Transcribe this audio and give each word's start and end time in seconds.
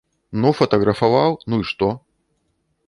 Ну 0.43 0.53
фатаграфаваў, 0.59 1.31
ну 1.53 1.61
і 1.65 1.69
што? 1.75 1.93